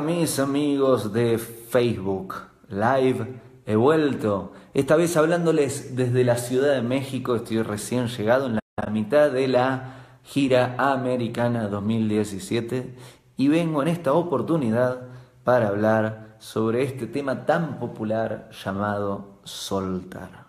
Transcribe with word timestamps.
Mis 0.00 0.38
amigos 0.38 1.12
de 1.12 1.36
Facebook 1.36 2.34
Live, 2.68 3.40
he 3.66 3.76
vuelto. 3.76 4.52
Esta 4.72 4.96
vez 4.96 5.14
hablándoles 5.16 5.94
desde 5.94 6.24
la 6.24 6.36
Ciudad 6.36 6.74
de 6.74 6.80
México, 6.80 7.36
estoy 7.36 7.60
recién 7.62 8.08
llegado 8.08 8.46
en 8.46 8.54
la 8.54 8.90
mitad 8.90 9.30
de 9.30 9.46
la 9.46 10.20
gira 10.22 10.74
americana 10.78 11.68
2017 11.68 12.96
y 13.36 13.48
vengo 13.48 13.82
en 13.82 13.88
esta 13.88 14.14
oportunidad 14.14 15.02
para 15.44 15.68
hablar 15.68 16.36
sobre 16.38 16.82
este 16.82 17.06
tema 17.06 17.44
tan 17.44 17.78
popular 17.78 18.48
llamado 18.64 19.40
soltar. 19.44 20.46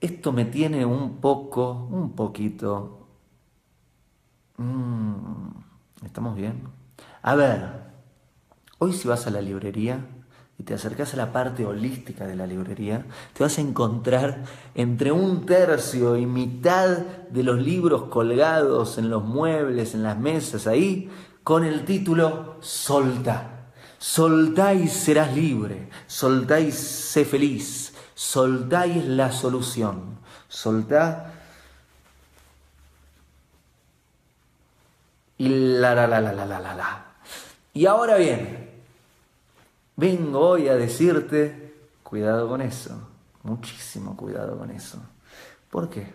Esto 0.00 0.32
me 0.32 0.44
tiene 0.44 0.84
un 0.84 1.16
poco, 1.20 1.88
un 1.90 2.12
poquito... 2.14 3.08
Mm, 4.58 5.48
¿Estamos 6.04 6.36
bien? 6.36 6.81
A 7.22 7.36
ver, 7.36 7.68
hoy 8.78 8.92
si 8.92 9.06
vas 9.06 9.28
a 9.28 9.30
la 9.30 9.40
librería 9.40 10.04
y 10.58 10.64
te 10.64 10.74
acercas 10.74 11.14
a 11.14 11.16
la 11.16 11.32
parte 11.32 11.64
holística 11.64 12.26
de 12.26 12.34
la 12.34 12.48
librería, 12.48 13.06
te 13.32 13.44
vas 13.44 13.58
a 13.58 13.60
encontrar 13.60 14.42
entre 14.74 15.12
un 15.12 15.46
tercio 15.46 16.16
y 16.16 16.26
mitad 16.26 16.98
de 17.30 17.42
los 17.44 17.60
libros 17.60 18.04
colgados 18.10 18.98
en 18.98 19.08
los 19.08 19.22
muebles, 19.22 19.94
en 19.94 20.02
las 20.02 20.18
mesas, 20.18 20.66
ahí, 20.66 21.10
con 21.44 21.64
el 21.64 21.84
título 21.84 22.56
Solta. 22.60 23.68
Soltá 23.98 24.74
y 24.74 24.88
serás 24.88 25.32
libre, 25.32 25.88
soltá 26.08 26.58
y 26.58 26.72
sé 26.72 27.24
feliz, 27.24 27.94
soltá 28.14 28.84
y 28.88 29.00
la 29.00 29.30
solución, 29.30 30.18
soltá 30.48 31.34
y 35.38 35.48
la 35.48 35.94
la 35.94 36.08
la 36.08 36.20
la 36.20 36.32
la 36.32 36.46
la 36.46 36.58
la 36.58 36.74
la. 36.74 37.11
Y 37.74 37.86
ahora 37.86 38.16
bien, 38.16 38.70
vengo 39.96 40.40
hoy 40.40 40.68
a 40.68 40.74
decirte, 40.74 41.74
cuidado 42.02 42.48
con 42.48 42.60
eso, 42.60 43.08
muchísimo 43.42 44.16
cuidado 44.16 44.58
con 44.58 44.70
eso. 44.70 44.98
¿Por 45.70 45.88
qué? 45.88 46.12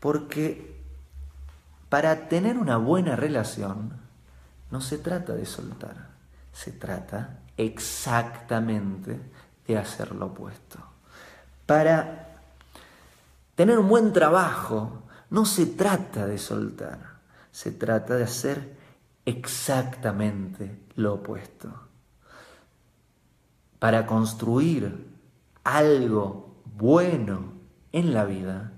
Porque 0.00 0.80
para 1.88 2.28
tener 2.28 2.58
una 2.58 2.76
buena 2.76 3.14
relación 3.14 3.92
no 4.70 4.80
se 4.80 4.98
trata 4.98 5.34
de 5.34 5.46
soltar, 5.46 6.08
se 6.52 6.72
trata 6.72 7.38
exactamente 7.56 9.20
de 9.66 9.78
hacer 9.78 10.14
lo 10.14 10.26
opuesto. 10.26 10.78
Para 11.66 12.34
tener 13.54 13.78
un 13.78 13.88
buen 13.88 14.12
trabajo 14.12 15.04
no 15.30 15.46
se 15.46 15.66
trata 15.66 16.26
de 16.26 16.38
soltar, 16.38 16.98
se 17.52 17.70
trata 17.70 18.16
de 18.16 18.24
hacer 18.24 18.79
exactamente 19.24 20.78
lo 20.96 21.14
opuesto. 21.14 21.72
Para 23.78 24.06
construir 24.06 25.08
algo 25.64 26.56
bueno 26.76 27.52
en 27.92 28.12
la 28.12 28.24
vida, 28.24 28.72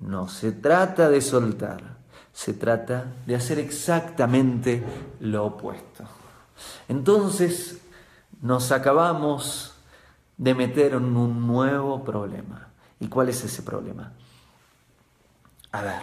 no 0.00 0.28
se 0.28 0.52
trata 0.52 1.08
de 1.08 1.20
soltar, 1.20 1.98
se 2.32 2.54
trata 2.54 3.12
de 3.26 3.36
hacer 3.36 3.58
exactamente 3.58 4.82
lo 5.20 5.46
opuesto. 5.46 6.04
Entonces 6.88 7.80
nos 8.40 8.72
acabamos 8.72 9.74
de 10.36 10.54
meter 10.54 10.94
en 10.94 11.16
un 11.16 11.46
nuevo 11.46 12.02
problema. 12.02 12.68
¿Y 12.98 13.08
cuál 13.08 13.28
es 13.28 13.44
ese 13.44 13.62
problema? 13.62 14.12
A 15.72 15.82
ver, 15.82 16.02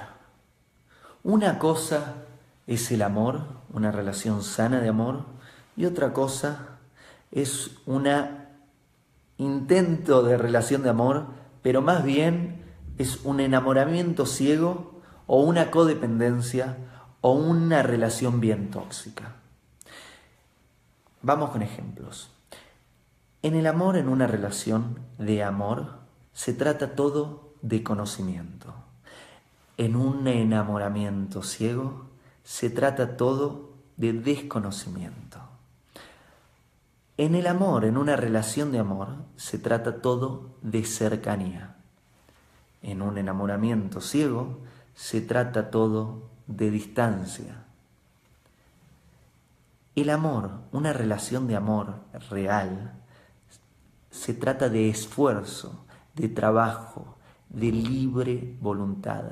una 1.23 1.59
cosa 1.59 2.26
es 2.67 2.91
el 2.91 3.01
amor, 3.01 3.45
una 3.71 3.91
relación 3.91 4.43
sana 4.43 4.81
de 4.81 4.89
amor, 4.89 5.23
y 5.75 5.85
otra 5.85 6.13
cosa 6.13 6.77
es 7.31 7.71
un 7.85 8.07
intento 9.37 10.23
de 10.23 10.37
relación 10.37 10.83
de 10.83 10.89
amor, 10.89 11.27
pero 11.61 11.81
más 11.81 12.03
bien 12.03 12.63
es 12.97 13.23
un 13.23 13.39
enamoramiento 13.39 14.25
ciego 14.25 15.01
o 15.27 15.41
una 15.41 15.71
codependencia 15.71 16.77
o 17.21 17.33
una 17.33 17.83
relación 17.83 18.39
bien 18.39 18.69
tóxica. 18.69 19.35
Vamos 21.21 21.51
con 21.51 21.61
ejemplos. 21.61 22.31
En 23.41 23.55
el 23.55 23.67
amor, 23.67 23.97
en 23.97 24.09
una 24.09 24.27
relación 24.27 24.99
de 25.17 25.43
amor, 25.43 25.99
se 26.33 26.53
trata 26.53 26.95
todo 26.95 27.53
de 27.61 27.83
conocimiento. 27.83 28.73
En 29.77 29.95
un 29.95 30.27
enamoramiento 30.27 31.43
ciego, 31.43 32.06
se 32.47 32.69
trata 32.69 33.17
todo 33.17 33.73
de 33.97 34.13
desconocimiento. 34.13 35.41
En 37.17 37.35
el 37.35 37.45
amor, 37.45 37.83
en 37.83 37.97
una 37.97 38.15
relación 38.15 38.71
de 38.71 38.79
amor, 38.79 39.09
se 39.35 39.59
trata 39.59 40.01
todo 40.01 40.51
de 40.61 40.85
cercanía. 40.85 41.75
En 42.81 43.01
un 43.01 43.17
enamoramiento 43.17 43.99
ciego, 43.99 44.59
se 44.95 45.19
trata 45.19 45.71
todo 45.71 46.29
de 46.47 46.71
distancia. 46.71 47.65
El 49.97 50.09
amor, 50.09 50.51
una 50.71 50.93
relación 50.93 51.49
de 51.49 51.57
amor 51.57 51.95
real, 52.29 52.93
se 54.09 54.33
trata 54.33 54.69
de 54.69 54.87
esfuerzo, 54.87 55.85
de 56.15 56.29
trabajo, 56.29 57.17
de 57.49 57.73
libre 57.73 58.55
voluntad, 58.61 59.23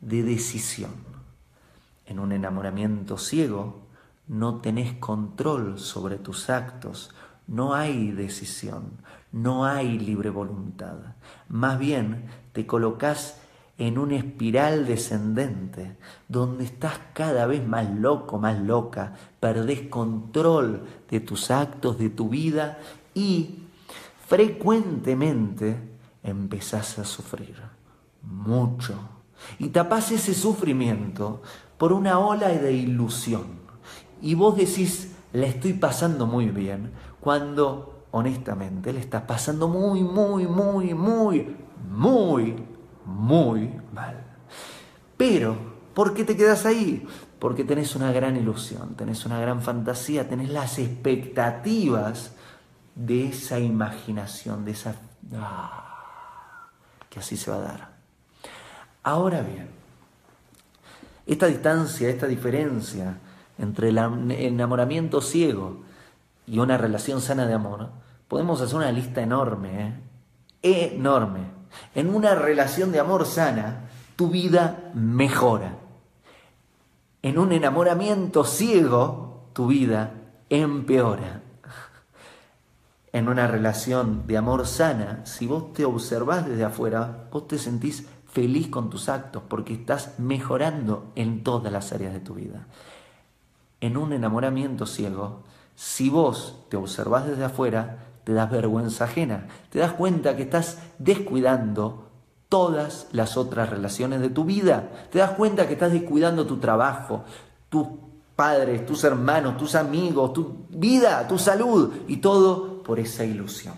de 0.00 0.24
decisión 0.24 1.13
en 2.06 2.18
un 2.18 2.32
enamoramiento 2.32 3.18
ciego, 3.18 3.82
no 4.26 4.60
tenés 4.60 4.94
control 4.94 5.78
sobre 5.78 6.16
tus 6.16 6.50
actos, 6.50 7.14
no 7.46 7.74
hay 7.74 8.10
decisión, 8.12 8.92
no 9.32 9.64
hay 9.66 9.98
libre 9.98 10.30
voluntad. 10.30 10.96
Más 11.48 11.78
bien 11.78 12.26
te 12.52 12.66
colocas 12.66 13.40
en 13.76 13.98
una 13.98 14.16
espiral 14.16 14.86
descendente, 14.86 15.96
donde 16.28 16.64
estás 16.64 16.98
cada 17.12 17.46
vez 17.46 17.66
más 17.66 17.90
loco, 17.90 18.38
más 18.38 18.58
loca, 18.60 19.14
perdés 19.40 19.88
control 19.88 20.84
de 21.10 21.20
tus 21.20 21.50
actos, 21.50 21.98
de 21.98 22.10
tu 22.10 22.28
vida 22.28 22.78
y 23.14 23.58
frecuentemente 24.26 25.76
empezás 26.22 26.98
a 26.98 27.04
sufrir 27.04 27.56
mucho. 28.22 28.94
Y 29.58 29.68
tapás 29.68 30.12
ese 30.12 30.34
sufrimiento 30.34 31.42
por 31.78 31.92
una 31.92 32.18
ola 32.18 32.48
de 32.48 32.72
ilusión. 32.72 33.44
Y 34.22 34.34
vos 34.34 34.56
decís, 34.56 35.12
la 35.32 35.46
estoy 35.46 35.74
pasando 35.74 36.26
muy 36.26 36.48
bien, 36.48 36.92
cuando 37.20 38.06
honestamente 38.12 38.92
le 38.92 39.00
estás 39.00 39.22
pasando 39.22 39.68
muy, 39.68 40.02
muy, 40.02 40.46
muy, 40.46 40.94
muy, 40.94 41.56
muy, 41.90 42.56
muy 43.04 43.70
mal. 43.92 44.24
Pero, 45.16 45.56
¿por 45.94 46.14
qué 46.14 46.24
te 46.24 46.36
quedas 46.36 46.64
ahí? 46.64 47.06
Porque 47.38 47.64
tenés 47.64 47.96
una 47.96 48.12
gran 48.12 48.36
ilusión, 48.36 48.94
tenés 48.94 49.26
una 49.26 49.40
gran 49.40 49.60
fantasía, 49.62 50.28
tenés 50.28 50.50
las 50.50 50.78
expectativas 50.78 52.32
de 52.94 53.28
esa 53.28 53.58
imaginación, 53.58 54.64
de 54.64 54.70
esa... 54.70 54.94
Ah, 55.34 56.70
que 57.10 57.18
así 57.18 57.36
se 57.36 57.50
va 57.50 57.56
a 57.56 57.60
dar. 57.60 57.94
Ahora 59.02 59.42
bien, 59.42 59.68
esta 61.26 61.46
distancia, 61.46 62.08
esta 62.08 62.26
diferencia 62.26 63.18
entre 63.58 63.88
el 63.88 63.98
enamoramiento 63.98 65.20
ciego 65.20 65.82
y 66.46 66.58
una 66.58 66.76
relación 66.76 67.20
sana 67.20 67.46
de 67.46 67.54
amor, 67.54 67.90
podemos 68.28 68.60
hacer 68.60 68.76
una 68.76 68.92
lista 68.92 69.22
enorme, 69.22 70.00
¿eh? 70.62 70.92
enorme. 70.94 71.40
En 71.94 72.14
una 72.14 72.34
relación 72.34 72.92
de 72.92 73.00
amor 73.00 73.26
sana, 73.26 73.88
tu 74.16 74.28
vida 74.28 74.90
mejora. 74.94 75.76
En 77.22 77.38
un 77.38 77.52
enamoramiento 77.52 78.44
ciego, 78.44 79.48
tu 79.52 79.68
vida 79.68 80.12
empeora. 80.50 81.40
En 83.12 83.28
una 83.28 83.46
relación 83.46 84.26
de 84.26 84.36
amor 84.36 84.66
sana, 84.66 85.24
si 85.24 85.46
vos 85.46 85.72
te 85.72 85.84
observás 85.84 86.46
desde 86.46 86.64
afuera, 86.64 87.28
vos 87.30 87.46
te 87.46 87.58
sentís 87.58 88.06
feliz 88.34 88.66
con 88.66 88.90
tus 88.90 89.08
actos 89.08 89.44
porque 89.48 89.74
estás 89.74 90.18
mejorando 90.18 91.12
en 91.14 91.44
todas 91.44 91.72
las 91.72 91.92
áreas 91.92 92.12
de 92.12 92.18
tu 92.18 92.34
vida. 92.34 92.66
En 93.80 93.96
un 93.96 94.12
enamoramiento 94.12 94.86
ciego, 94.86 95.44
si 95.76 96.10
vos 96.10 96.64
te 96.68 96.76
observás 96.76 97.26
desde 97.26 97.44
afuera, 97.44 98.06
te 98.24 98.32
das 98.32 98.50
vergüenza 98.50 99.04
ajena, 99.04 99.46
te 99.70 99.78
das 99.78 99.92
cuenta 99.92 100.34
que 100.34 100.42
estás 100.42 100.78
descuidando 100.98 102.08
todas 102.48 103.06
las 103.12 103.36
otras 103.36 103.70
relaciones 103.70 104.20
de 104.20 104.30
tu 104.30 104.44
vida, 104.44 104.90
te 105.12 105.20
das 105.20 105.30
cuenta 105.32 105.68
que 105.68 105.74
estás 105.74 105.92
descuidando 105.92 106.44
tu 106.44 106.56
trabajo, 106.56 107.24
tus 107.68 107.86
padres, 108.34 108.84
tus 108.84 109.04
hermanos, 109.04 109.56
tus 109.56 109.76
amigos, 109.76 110.32
tu 110.32 110.66
vida, 110.70 111.28
tu 111.28 111.38
salud 111.38 111.92
y 112.08 112.16
todo 112.16 112.82
por 112.82 112.98
esa 112.98 113.24
ilusión. 113.24 113.74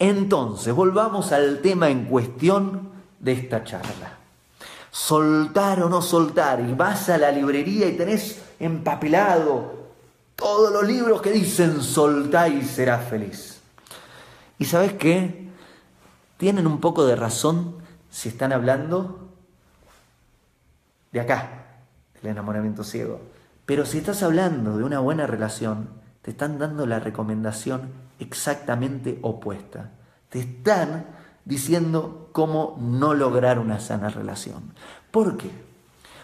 Entonces, 0.00 0.74
volvamos 0.74 1.30
al 1.30 1.60
tema 1.60 1.88
en 1.88 2.06
cuestión 2.06 2.90
de 3.20 3.32
esta 3.32 3.62
charla. 3.62 4.18
Soltar 4.90 5.82
o 5.84 5.88
no 5.88 6.02
soltar, 6.02 6.60
y 6.60 6.74
vas 6.74 7.08
a 7.08 7.18
la 7.18 7.30
librería 7.30 7.86
y 7.86 7.96
tenés 7.96 8.42
empapelado 8.58 9.80
todos 10.34 10.72
los 10.72 10.84
libros 10.84 11.22
que 11.22 11.30
dicen 11.30 11.82
soltá 11.82 12.48
y 12.48 12.62
serás 12.64 13.08
feliz. 13.08 13.60
¿Y 14.58 14.64
sabes 14.64 14.94
qué? 14.94 15.48
Tienen 16.38 16.66
un 16.66 16.80
poco 16.80 17.06
de 17.06 17.14
razón 17.14 17.76
si 18.10 18.30
están 18.30 18.52
hablando 18.52 19.28
de 21.12 21.20
acá, 21.20 21.66
del 22.14 22.32
enamoramiento 22.32 22.82
ciego. 22.82 23.20
Pero 23.66 23.86
si 23.86 23.98
estás 23.98 24.22
hablando 24.22 24.76
de 24.76 24.84
una 24.84 24.98
buena 24.98 25.26
relación, 25.26 25.90
te 26.22 26.32
están 26.32 26.58
dando 26.58 26.86
la 26.86 26.98
recomendación 26.98 27.90
exactamente 28.18 29.18
opuesta. 29.22 29.90
Te 30.28 30.40
están 30.40 31.06
diciendo 31.44 32.28
cómo 32.32 32.76
no 32.80 33.14
lograr 33.14 33.58
una 33.58 33.80
sana 33.80 34.08
relación. 34.08 34.74
¿Por 35.10 35.36
qué? 35.36 35.50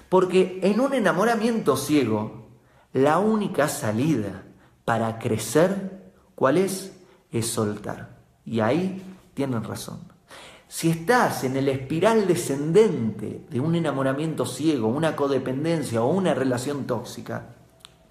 Porque 0.09 0.61
en 0.63 0.81
un 0.81 0.95
enamoramiento 0.95 1.77
ciego, 1.77 2.47
la 2.93 3.19
única 3.19 3.69
salida 3.69 4.45
para 4.85 5.19
crecer, 5.19 6.13
¿cuál 6.35 6.57
es? 6.59 6.93
Es 7.33 7.49
soltar. 7.49 8.17
Y 8.45 8.61
ahí 8.61 9.03
tienen 9.35 9.65
razón. 9.65 10.01
Si 10.69 10.91
estás 10.91 11.45
en 11.45 11.57
el 11.57 11.69
espiral 11.69 12.27
descendente 12.27 13.45
de 13.49 13.61
un 13.61 13.75
enamoramiento 13.75 14.47
ciego, 14.47 14.89
una 14.89 15.15
codependencia 15.15 16.03
o 16.03 16.09
una 16.09 16.35
relación 16.35 16.87
tóxica, 16.87 17.55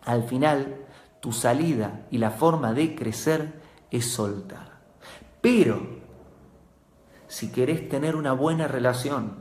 al 0.04 0.24
final 0.24 0.86
tu 1.20 1.32
salida 1.32 2.06
y 2.12 2.18
la 2.18 2.32
forma 2.32 2.74
de 2.74 2.96
crecer 2.96 3.62
es 3.92 4.12
soltar. 4.12 4.80
Pero 5.42 6.05
si 7.36 7.50
querés 7.50 7.90
tener 7.90 8.16
una 8.16 8.32
buena 8.32 8.66
relación, 8.66 9.34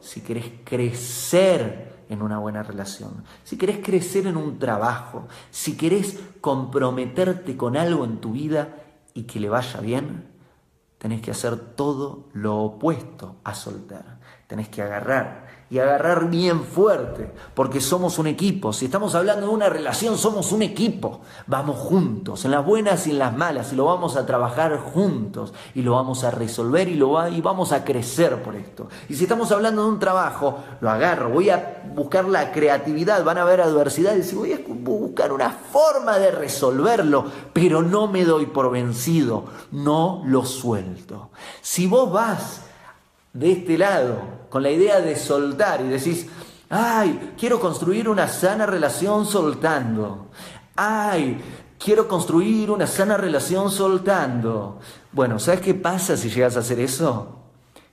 si 0.00 0.22
querés 0.22 0.52
crecer 0.64 2.04
en 2.08 2.22
una 2.22 2.38
buena 2.38 2.62
relación, 2.62 3.24
si 3.44 3.58
querés 3.58 3.80
crecer 3.84 4.26
en 4.26 4.38
un 4.38 4.58
trabajo, 4.58 5.28
si 5.50 5.76
querés 5.76 6.18
comprometerte 6.40 7.58
con 7.58 7.76
algo 7.76 8.06
en 8.06 8.22
tu 8.22 8.32
vida 8.32 8.74
y 9.12 9.24
que 9.24 9.38
le 9.38 9.50
vaya 9.50 9.80
bien, 9.80 10.30
tenés 10.96 11.20
que 11.20 11.30
hacer 11.30 11.58
todo 11.58 12.30
lo 12.32 12.56
opuesto 12.56 13.36
a 13.44 13.54
soltar. 13.54 14.18
Tenés 14.46 14.70
que 14.70 14.80
agarrar 14.80 15.46
y 15.70 15.78
agarrar 15.78 16.28
bien 16.28 16.64
fuerte, 16.64 17.32
porque 17.54 17.80
somos 17.80 18.18
un 18.18 18.26
equipo. 18.26 18.72
Si 18.72 18.86
estamos 18.86 19.14
hablando 19.14 19.46
de 19.46 19.52
una 19.52 19.68
relación, 19.68 20.18
somos 20.18 20.50
un 20.50 20.62
equipo. 20.62 21.20
Vamos 21.46 21.76
juntos, 21.76 22.44
en 22.44 22.50
las 22.50 22.66
buenas 22.66 23.06
y 23.06 23.12
en 23.12 23.20
las 23.20 23.36
malas, 23.36 23.72
y 23.72 23.76
lo 23.76 23.84
vamos 23.84 24.16
a 24.16 24.26
trabajar 24.26 24.76
juntos, 24.78 25.54
y 25.76 25.82
lo 25.82 25.92
vamos 25.92 26.24
a 26.24 26.32
resolver 26.32 26.88
y, 26.88 26.94
lo 26.94 27.28
y 27.28 27.40
vamos 27.40 27.70
a 27.70 27.84
crecer 27.84 28.42
por 28.42 28.56
esto. 28.56 28.88
Y 29.08 29.14
si 29.14 29.22
estamos 29.22 29.52
hablando 29.52 29.84
de 29.84 29.90
un 29.90 30.00
trabajo, 30.00 30.58
lo 30.80 30.90
agarro, 30.90 31.30
voy 31.30 31.50
a 31.50 31.82
buscar 31.94 32.24
la 32.24 32.50
creatividad, 32.50 33.22
van 33.22 33.38
a 33.38 33.42
haber 33.42 33.60
adversidades 33.60 34.32
y 34.32 34.36
voy 34.36 34.52
a 34.52 34.58
buscar 34.66 35.32
una 35.32 35.50
forma 35.50 36.18
de 36.18 36.32
resolverlo, 36.32 37.26
pero 37.52 37.80
no 37.80 38.08
me 38.08 38.24
doy 38.24 38.46
por 38.46 38.72
vencido, 38.72 39.44
no 39.70 40.22
lo 40.26 40.44
suelto. 40.44 41.30
Si 41.60 41.86
vos 41.86 42.10
vas 42.10 42.62
de 43.32 43.52
este 43.52 43.78
lado, 43.78 44.22
con 44.48 44.62
la 44.62 44.70
idea 44.70 45.00
de 45.00 45.16
soltar 45.16 45.80
y 45.80 45.88
decís, 45.88 46.26
ay, 46.68 47.34
quiero 47.38 47.60
construir 47.60 48.08
una 48.08 48.28
sana 48.28 48.66
relación 48.66 49.26
soltando. 49.26 50.28
Ay, 50.76 51.40
quiero 51.78 52.08
construir 52.08 52.70
una 52.70 52.86
sana 52.86 53.16
relación 53.16 53.70
soltando. 53.70 54.78
Bueno, 55.12 55.38
¿sabes 55.38 55.60
qué 55.60 55.74
pasa 55.74 56.16
si 56.16 56.30
llegas 56.30 56.56
a 56.56 56.60
hacer 56.60 56.80
eso? 56.80 57.40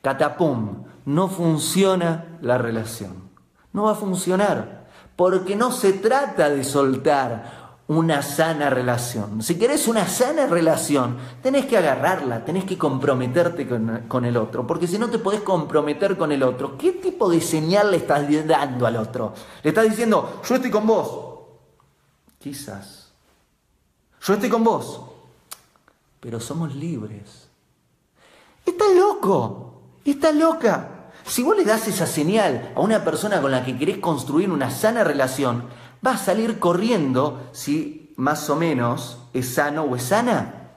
Catapum, 0.02 0.84
no 1.06 1.28
funciona 1.28 2.38
la 2.42 2.58
relación. 2.58 3.30
No 3.74 3.84
va 3.84 3.92
a 3.92 3.96
funcionar. 3.96 4.88
Porque 5.16 5.56
no 5.56 5.72
se 5.72 5.94
trata 5.94 6.50
de 6.50 6.64
soltar 6.64 7.57
una 7.88 8.22
sana 8.22 8.70
relación. 8.70 9.42
Si 9.42 9.58
querés 9.58 9.88
una 9.88 10.08
sana 10.08 10.46
relación, 10.46 11.18
tenés 11.42 11.66
que 11.66 11.78
agarrarla, 11.78 12.44
tenés 12.44 12.66
que 12.66 12.78
comprometerte 12.78 13.68
con, 13.68 14.26
el 14.26 14.38
otro, 14.38 14.68
porque 14.68 14.88
si 14.88 14.98
no 14.98 15.10
te 15.10 15.20
podés 15.20 15.42
comprometer 15.42 16.18
con 16.18 16.32
el 16.32 16.44
otro, 16.44 16.78
¿qué 16.78 16.92
tipo 16.92 17.30
de 17.30 17.40
señal 17.40 17.92
le 17.92 17.98
estás 17.98 18.28
dando 18.46 18.86
al 18.86 18.98
otro? 18.98 19.34
Le 19.64 19.70
estás 19.70 19.90
diciendo, 19.90 20.42
yo 20.48 20.56
estoy 20.56 20.70
con 20.70 20.86
vos. 20.86 21.28
Quizás. 22.40 23.12
Yo 24.22 24.34
estoy 24.34 24.50
con 24.50 24.64
vos. 24.64 25.02
Pero 26.20 26.40
somos 26.42 26.76
libres. 26.76 27.48
Estás 28.66 28.96
loco. 28.96 29.82
Estás 30.04 30.36
loca. 30.36 30.90
Si 31.26 31.44
vos 31.44 31.58
le 31.58 31.66
das 31.66 31.88
esa 31.88 32.06
señal 32.06 32.74
a 32.76 32.82
una 32.82 33.04
persona 33.04 33.42
con 33.42 33.52
la 33.52 33.64
que 33.64 33.78
querés 33.78 33.98
construir 33.98 34.50
una 34.50 34.72
sana 34.72 35.04
relación, 35.04 35.66
va 36.08 36.14
a 36.14 36.18
salir 36.18 36.58
corriendo 36.58 37.50
si 37.52 38.14
más 38.16 38.50
o 38.50 38.56
menos 38.56 39.20
es 39.34 39.54
sano 39.54 39.84
o 39.84 39.96
es 39.96 40.04
sana. 40.04 40.72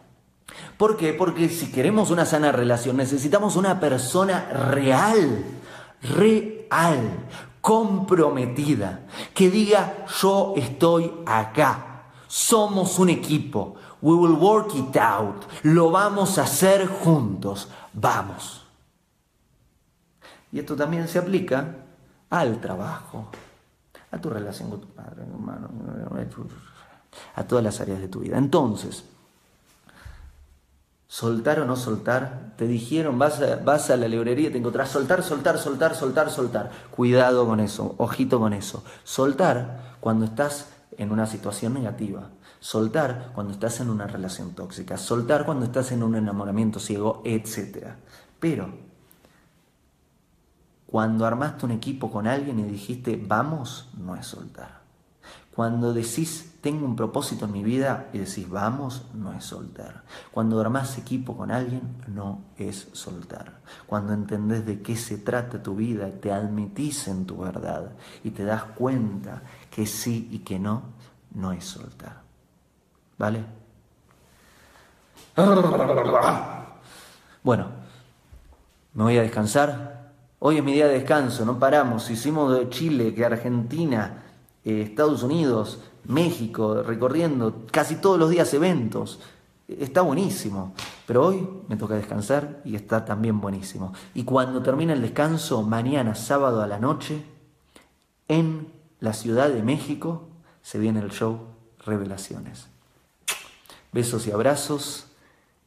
¿Por 0.77 0.97
qué? 0.97 1.13
Porque 1.13 1.49
si 1.49 1.71
queremos 1.71 2.11
una 2.11 2.27
sana 2.27 2.51
relación 2.51 2.97
necesitamos 2.97 3.55
una 3.55 3.79
persona 3.79 4.47
real, 4.73 5.45
real, 6.03 7.29
comprometida, 7.61 9.07
que 9.33 9.51
diga 9.51 10.07
yo 10.21 10.55
estoy 10.57 11.13
acá, 11.27 12.07
somos 12.27 12.99
un 12.99 13.11
equipo, 13.11 13.77
we 14.03 14.15
will 14.15 14.33
work 14.33 14.75
it 14.75 14.97
out, 14.97 15.45
lo 15.63 15.91
vamos 15.91 16.39
a 16.39 16.43
hacer 16.43 16.89
juntos, 16.89 17.69
vamos. 17.93 18.67
Y 20.51 20.59
esto 20.59 20.75
también 20.75 21.07
se 21.07 21.19
aplica 21.19 21.77
al 22.31 22.61
trabajo, 22.61 23.29
a 24.11 24.21
tu 24.21 24.31
relación 24.31 24.71
con 24.71 24.81
tu 24.81 24.89
padre, 24.89 25.23
hermano, 25.23 25.69
a 27.35 27.45
todas 27.45 27.65
las 27.65 27.81
áreas 27.81 28.01
de 28.01 28.09
tu 28.09 28.21
vida. 28.21 28.39
Entonces, 28.39 29.05
soltar 31.07 31.61
o 31.61 31.65
no 31.65 31.77
soltar, 31.77 32.55
te 32.57 32.67
dijeron, 32.67 33.19
vas 33.19 33.41
a, 33.41 33.57
vas 33.57 33.91
a 33.91 33.97
la 33.97 34.09
librería 34.09 34.51
te 34.51 34.59
encontrás 34.59 34.91
soltar, 34.91 35.23
soltar, 35.23 35.59
soltar, 35.59 35.95
soltar, 35.95 36.31
soltar. 36.31 36.71
Cuidado 36.91 37.47
con 37.47 37.61
eso, 37.61 37.95
ojito 37.99 38.39
con 38.39 38.53
eso. 38.53 38.85
Soltar 39.05 39.97
cuando 40.01 40.25
estás 40.25 40.69
en 40.97 41.11
una 41.13 41.27
situación 41.27 41.75
negativa. 41.75 42.31
Soltar 42.61 43.33
cuando 43.35 43.53
estás 43.53 43.81
en 43.81 43.91
una 43.91 44.07
relación 44.07 44.55
tóxica. 44.55 44.99
Soltar 44.99 45.47
cuando 45.47 45.65
estás 45.65 45.93
en 45.93 46.03
un 46.03 46.15
enamoramiento 46.15 46.79
ciego, 46.79 47.23
etc. 47.25 47.89
Pero 48.39 48.90
cuando 50.91 51.25
armaste 51.25 51.67
un 51.67 51.73
equipo 51.73 52.11
con 52.11 52.27
alguien 52.27 52.59
y 52.59 52.65
dijiste, 52.65 53.23
vamos, 53.25 53.89
no 53.97 54.17
es 54.17 54.27
soltar. 54.27 54.81
Cuando 55.55 55.93
decís, 55.93 56.57
tengo 56.61 56.85
un 56.85 56.97
propósito 56.97 57.45
en 57.45 57.53
mi 57.53 57.63
vida 57.63 58.09
y 58.13 58.19
decís, 58.19 58.49
vamos, 58.49 59.07
no 59.15 59.33
es 59.33 59.45
soltar. 59.45 60.03
Cuando 60.33 60.61
armás 60.61 60.99
equipo 60.99 61.37
con 61.37 61.53
alguien, 61.53 61.97
no 62.09 62.41
es 62.57 62.89
soltar. 62.93 63.61
Cuando 63.87 64.15
entendés 64.15 64.67
de 64.67 64.83
qué 64.83 64.97
se 64.97 65.19
trata 65.19 65.63
tu 65.63 65.77
vida, 65.77 66.11
te 66.11 66.33
admitís 66.33 67.07
en 67.07 67.25
tu 67.25 67.39
verdad 67.39 67.93
y 68.25 68.31
te 68.31 68.45
das 68.45 68.65
cuenta 68.65 69.43
que 69.71 69.87
sí 69.87 70.29
y 70.33 70.41
que 70.41 70.59
no, 70.59 70.83
no 71.35 71.53
es 71.53 71.65
soltar. 71.67 72.23
¿Vale? 73.17 73.45
Bueno, 77.45 77.67
me 78.95 79.05
voy 79.05 79.19
a 79.19 79.23
descansar. 79.23 80.00
Hoy 80.43 80.57
es 80.57 80.65
mi 80.65 80.73
día 80.73 80.87
de 80.87 80.95
descanso, 80.95 81.45
no 81.45 81.59
paramos. 81.59 82.11
Hicimos 82.11 82.71
Chile, 82.71 83.15
que 83.15 83.27
Argentina, 83.27 84.23
eh, 84.65 84.81
Estados 84.81 85.23
Unidos, 85.23 85.81
México, 86.05 86.83
recorriendo 86.83 87.67
casi 87.71 87.97
todos 87.97 88.19
los 88.19 88.31
días 88.31 88.53
eventos. 88.55 89.21
Está 89.69 90.01
buenísimo. 90.01 90.73
Pero 91.07 91.27
hoy 91.27 91.47
me 91.69 91.77
toca 91.77 91.95
descansar 91.95 92.63
y 92.65 92.75
está 92.75 93.05
también 93.05 93.39
buenísimo. 93.39 93.93
Y 94.15 94.25
cuando 94.25 94.63
termine 94.63 94.95
el 94.95 95.03
descanso, 95.03 95.63
mañana 95.63 96.15
sábado 96.15 96.63
a 96.63 96.67
la 96.67 96.79
noche, 96.79 97.23
en 98.27 98.73
la 98.99 99.13
Ciudad 99.13 99.51
de 99.51 99.63
México, 99.63 100.27
se 100.63 100.79
viene 100.79 101.01
el 101.01 101.11
show 101.11 101.49
Revelaciones. 101.85 102.69
Besos 103.93 104.27
y 104.27 104.31
abrazos 104.31 105.05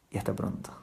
y 0.09 0.17
hasta 0.17 0.33
pronto. 0.33 0.82